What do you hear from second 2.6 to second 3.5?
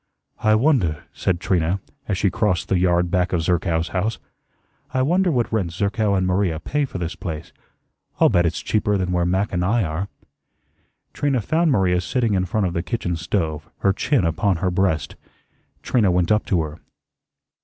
the yard back of